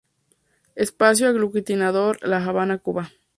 Espacio 0.73 1.27
Aglutinador, 1.27 2.27
La 2.27 2.43
Habana, 2.43 2.79
Cuba. 2.79 3.11